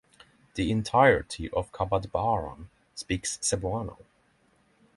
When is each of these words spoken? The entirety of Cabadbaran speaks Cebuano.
The 0.55 0.71
entirety 0.71 1.47
of 1.51 1.71
Cabadbaran 1.71 2.69
speaks 2.95 3.37
Cebuano. 3.37 3.97